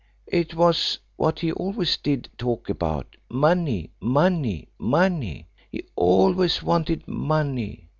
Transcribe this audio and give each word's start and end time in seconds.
It 0.25 0.55
was 0.55 0.97
what 1.15 1.41
he 1.41 1.51
always 1.51 1.95
did 1.95 2.27
talk 2.35 2.69
about 2.69 3.15
money, 3.29 3.91
money, 3.99 4.67
money. 4.79 5.47
He 5.71 5.83
always 5.95 6.63
wanted 6.63 7.07
money. 7.07 7.87